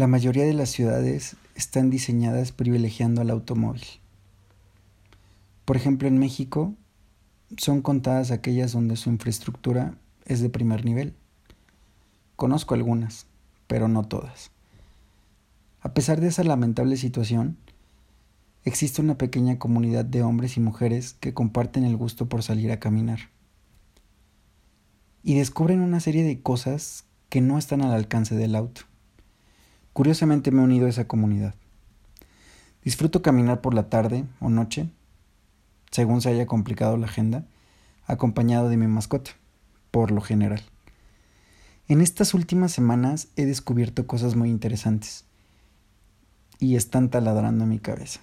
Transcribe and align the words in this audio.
La 0.00 0.06
mayoría 0.06 0.46
de 0.46 0.54
las 0.54 0.70
ciudades 0.70 1.36
están 1.54 1.90
diseñadas 1.90 2.52
privilegiando 2.52 3.20
al 3.20 3.28
automóvil. 3.28 3.84
Por 5.66 5.76
ejemplo, 5.76 6.08
en 6.08 6.16
México 6.16 6.72
son 7.58 7.82
contadas 7.82 8.30
aquellas 8.30 8.72
donde 8.72 8.96
su 8.96 9.10
infraestructura 9.10 9.98
es 10.24 10.40
de 10.40 10.48
primer 10.48 10.86
nivel. 10.86 11.12
Conozco 12.36 12.72
algunas, 12.72 13.26
pero 13.66 13.88
no 13.88 14.08
todas. 14.08 14.52
A 15.82 15.92
pesar 15.92 16.22
de 16.22 16.28
esa 16.28 16.44
lamentable 16.44 16.96
situación, 16.96 17.58
existe 18.64 19.02
una 19.02 19.18
pequeña 19.18 19.58
comunidad 19.58 20.06
de 20.06 20.22
hombres 20.22 20.56
y 20.56 20.60
mujeres 20.60 21.12
que 21.20 21.34
comparten 21.34 21.84
el 21.84 21.98
gusto 21.98 22.26
por 22.26 22.42
salir 22.42 22.72
a 22.72 22.80
caminar. 22.80 23.28
Y 25.22 25.34
descubren 25.34 25.82
una 25.82 26.00
serie 26.00 26.24
de 26.24 26.40
cosas 26.40 27.04
que 27.28 27.42
no 27.42 27.58
están 27.58 27.82
al 27.82 27.92
alcance 27.92 28.34
del 28.34 28.56
auto. 28.56 28.89
Curiosamente 29.92 30.50
me 30.50 30.60
he 30.60 30.64
unido 30.64 30.86
a 30.86 30.90
esa 30.90 31.06
comunidad. 31.06 31.54
Disfruto 32.84 33.22
caminar 33.22 33.60
por 33.60 33.74
la 33.74 33.88
tarde 33.88 34.24
o 34.40 34.48
noche, 34.48 34.88
según 35.90 36.20
se 36.20 36.30
haya 36.30 36.46
complicado 36.46 36.96
la 36.96 37.06
agenda, 37.06 37.44
acompañado 38.06 38.68
de 38.68 38.76
mi 38.76 38.86
mascota, 38.86 39.32
por 39.90 40.10
lo 40.10 40.20
general. 40.20 40.62
En 41.88 42.00
estas 42.00 42.34
últimas 42.34 42.72
semanas 42.72 43.28
he 43.36 43.44
descubierto 43.44 44.06
cosas 44.06 44.36
muy 44.36 44.48
interesantes 44.48 45.24
y 46.60 46.76
están 46.76 47.10
taladrando 47.10 47.66
mi 47.66 47.80
cabeza. 47.80 48.20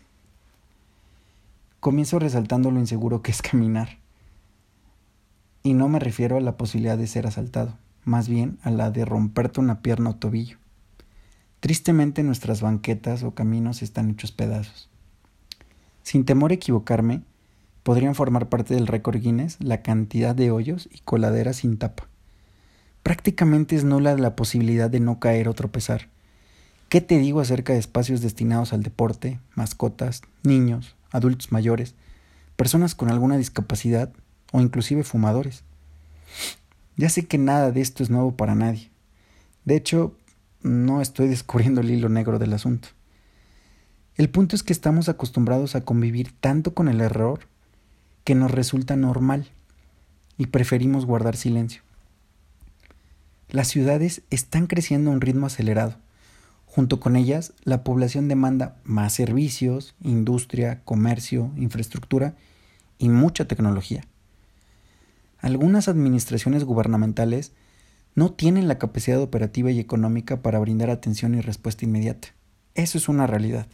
Comienzo 1.82 2.18
resaltando 2.18 2.72
lo 2.72 2.80
inseguro 2.80 3.22
que 3.22 3.32
es 3.32 3.42
caminar. 3.42 3.98
Y 5.64 5.74
no 5.74 5.90
me 5.90 6.00
refiero 6.00 6.38
a 6.38 6.42
la 6.42 6.56
posibilidad 6.56 6.98
de 6.98 7.08
ser 7.08 7.28
asaltado, 7.28 7.78
más 8.06 8.30
bien 8.30 8.58
a 8.64 8.72
la 8.72 8.90
de 8.90 9.04
romperte 9.04 9.60
una 9.60 9.82
pierna 9.82 10.12
o 10.12 10.16
tobillo. 10.16 10.58
Tristemente 11.60 12.24
nuestras 12.24 12.62
banquetas 12.62 13.24
o 13.24 13.34
caminos 13.34 13.82
están 13.82 14.12
hechos 14.12 14.32
pedazos. 14.32 14.90
Sin 16.04 16.24
temor 16.24 16.52
a 16.52 16.56
equivocarme, 16.56 17.24
podrían 17.84 18.16
formar 18.16 18.48
parte 18.50 18.76
del 18.76 18.86
récord 18.86 19.20
Guinness 19.20 19.58
la 19.60 19.82
cantidad 19.82 20.36
de 20.36 20.52
hoyos 20.52 20.88
y 20.92 21.00
coladeras 21.00 21.58
sin 21.58 21.78
tapa. 21.78 22.08
Prácticamente 23.02 23.76
es 23.76 23.84
nula 23.84 24.16
la 24.18 24.36
posibilidad 24.36 24.90
de 24.90 25.00
no 25.00 25.20
caer 25.20 25.48
o 25.48 25.54
tropezar. 25.54 26.10
¿Qué 26.90 27.02
te 27.02 27.18
digo 27.18 27.40
acerca 27.40 27.74
de 27.74 27.80
espacios 27.80 28.22
destinados 28.22 28.72
al 28.72 28.84
deporte, 28.84 29.40
mascotas, 29.56 30.22
niños, 30.44 30.96
adultos 31.12 31.52
mayores, 31.52 31.96
personas 32.56 32.96
con 32.96 33.10
alguna 33.10 33.38
discapacidad 33.38 34.12
o 34.52 34.62
inclusive 34.62 35.04
fumadores? 35.04 35.64
Ya 36.98 37.10
sé 37.10 37.26
que 37.26 37.38
nada 37.38 37.72
de 37.72 37.82
esto 37.82 38.04
es 38.04 38.10
nuevo 38.10 38.36
para 38.36 38.56
nadie. 38.56 38.92
De 39.66 39.76
hecho, 39.76 40.16
no 40.68 41.02
estoy 41.02 41.28
descubriendo 41.28 41.82
el 41.82 41.90
hilo 41.90 42.10
negro 42.10 42.40
del 42.40 42.54
asunto. 42.54 42.90
El 44.16 44.30
punto 44.30 44.56
es 44.56 44.64
que 44.64 44.74
estamos 44.74 45.10
acostumbrados 45.10 45.76
a 45.76 45.86
convivir 45.86 46.34
tanto 46.40 46.74
con 46.74 46.88
el 46.88 47.02
error 47.02 47.42
que 48.24 48.36
nos 48.36 48.52
resulta 48.52 48.96
normal 48.96 49.48
y 50.38 50.48
preferimos 50.48 51.06
guardar 51.06 51.36
silencio. 51.36 51.82
Las 53.50 53.70
ciudades 53.70 54.24
están 54.30 54.68
creciendo 54.68 55.10
a 55.10 55.14
un 55.14 55.22
ritmo 55.22 55.46
acelerado. 55.46 55.96
Junto 56.66 57.00
con 57.00 57.16
ellas, 57.16 57.54
la 57.64 57.84
población 57.84 58.28
demanda 58.28 58.76
más 58.84 59.14
servicios, 59.14 59.96
industria, 60.02 60.82
comercio, 60.84 61.52
infraestructura 61.56 62.36
y 62.98 63.10
mucha 63.10 63.46
tecnología. 63.46 64.04
Algunas 65.40 65.88
administraciones 65.88 66.66
gubernamentales 66.66 67.54
no 68.18 68.32
tienen 68.32 68.68
la 68.68 68.80
capacidad 68.80 69.22
operativa 69.22 69.70
y 69.70 69.80
económica 69.80 70.42
para 70.42 70.58
brindar 70.58 70.90
atención 70.90 71.36
y 71.36 71.42
respuesta 71.42 71.86
inmediata. 71.86 72.30
Eso 72.74 72.98
es 72.98 73.10
una 73.10 73.28
realidad. 73.28 73.68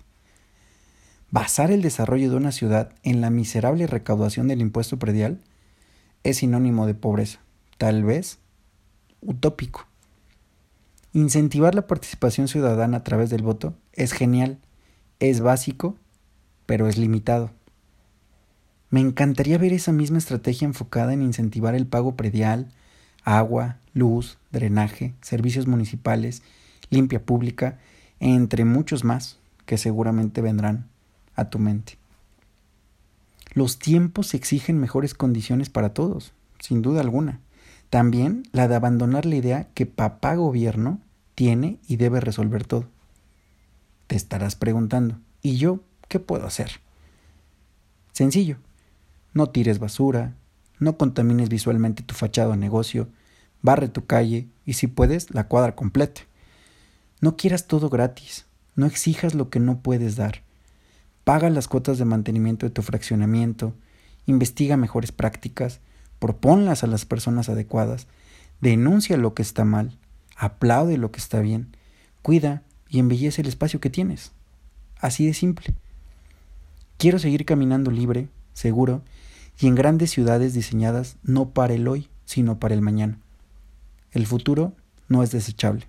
Basar 1.31 1.71
el 1.71 1.81
desarrollo 1.81 2.29
de 2.29 2.35
una 2.35 2.51
ciudad 2.51 2.91
en 3.03 3.21
la 3.21 3.29
miserable 3.29 3.87
recaudación 3.87 4.49
del 4.49 4.59
impuesto 4.59 4.99
predial 4.99 5.39
es 6.23 6.39
sinónimo 6.39 6.85
de 6.87 6.93
pobreza, 6.93 7.39
tal 7.77 8.03
vez 8.03 8.39
utópico. 9.21 9.87
Incentivar 11.13 11.73
la 11.73 11.87
participación 11.87 12.49
ciudadana 12.49 12.97
a 12.97 13.03
través 13.05 13.29
del 13.29 13.43
voto 13.43 13.75
es 13.93 14.11
genial, 14.11 14.59
es 15.21 15.39
básico, 15.39 15.95
pero 16.65 16.89
es 16.89 16.97
limitado. 16.97 17.51
Me 18.89 18.99
encantaría 18.99 19.57
ver 19.57 19.71
esa 19.71 19.93
misma 19.93 20.17
estrategia 20.17 20.65
enfocada 20.65 21.13
en 21.13 21.21
incentivar 21.21 21.75
el 21.75 21.87
pago 21.87 22.17
predial, 22.17 22.73
agua, 23.23 23.77
luz, 23.93 24.37
drenaje, 24.51 25.13
servicios 25.21 25.67
municipales, 25.67 26.43
limpia 26.89 27.23
pública, 27.23 27.79
entre 28.19 28.65
muchos 28.65 29.03
más 29.03 29.37
que 29.65 29.77
seguramente 29.77 30.41
vendrán 30.41 30.87
a 31.35 31.45
tu 31.45 31.59
mente. 31.59 31.97
Los 33.53 33.77
tiempos 33.77 34.33
exigen 34.33 34.79
mejores 34.79 35.13
condiciones 35.13 35.69
para 35.69 35.93
todos, 35.93 36.33
sin 36.59 36.81
duda 36.81 37.01
alguna. 37.01 37.39
También 37.89 38.43
la 38.51 38.67
de 38.67 38.75
abandonar 38.75 39.25
la 39.25 39.35
idea 39.35 39.67
que 39.75 39.85
papá 39.85 40.35
gobierno 40.35 40.99
tiene 41.35 41.77
y 41.87 41.97
debe 41.97 42.19
resolver 42.19 42.65
todo. 42.65 42.87
Te 44.07 44.15
estarás 44.15 44.55
preguntando, 44.55 45.19
¿y 45.41 45.57
yo 45.57 45.81
qué 46.07 46.19
puedo 46.19 46.47
hacer? 46.47 46.81
Sencillo, 48.11 48.57
no 49.33 49.49
tires 49.49 49.79
basura, 49.79 50.33
no 50.83 50.97
contamines 50.97 51.49
visualmente 51.49 52.03
tu 52.03 52.13
fachada 52.13 52.49
o 52.49 52.55
negocio, 52.55 53.07
barre 53.61 53.87
tu 53.87 54.05
calle 54.05 54.47
y 54.65 54.73
si 54.73 54.87
puedes, 54.87 55.33
la 55.33 55.47
cuadra 55.47 55.75
completa. 55.75 56.21
No 57.21 57.37
quieras 57.37 57.67
todo 57.67 57.89
gratis, 57.89 58.45
no 58.75 58.85
exijas 58.85 59.33
lo 59.33 59.49
que 59.49 59.59
no 59.59 59.79
puedes 59.79 60.15
dar. 60.15 60.43
Paga 61.23 61.49
las 61.49 61.67
cuotas 61.67 61.97
de 61.97 62.05
mantenimiento 62.05 62.65
de 62.65 62.71
tu 62.71 62.81
fraccionamiento, 62.81 63.73
investiga 64.25 64.77
mejores 64.77 65.11
prácticas, 65.11 65.79
proponlas 66.19 66.83
a 66.83 66.87
las 66.87 67.05
personas 67.05 67.49
adecuadas, 67.49 68.07
denuncia 68.59 69.17
lo 69.17 69.33
que 69.33 69.41
está 69.41 69.63
mal, 69.63 69.97
aplaude 70.35 70.97
lo 70.97 71.11
que 71.11 71.19
está 71.19 71.39
bien, 71.39 71.75
cuida 72.21 72.63
y 72.89 72.99
embellece 72.99 73.41
el 73.41 73.47
espacio 73.47 73.79
que 73.79 73.89
tienes. 73.89 74.31
Así 74.99 75.25
de 75.25 75.33
simple. 75.33 75.73
Quiero 76.97 77.19
seguir 77.19 77.45
caminando 77.45 77.89
libre, 77.89 78.27
seguro, 78.53 79.01
y 79.59 79.67
en 79.67 79.75
grandes 79.75 80.11
ciudades 80.11 80.53
diseñadas 80.53 81.17
no 81.23 81.49
para 81.49 81.73
el 81.73 81.87
hoy, 81.87 82.09
sino 82.25 82.59
para 82.59 82.73
el 82.73 82.81
mañana. 82.81 83.19
El 84.11 84.25
futuro 84.27 84.73
no 85.07 85.23
es 85.23 85.31
desechable. 85.31 85.87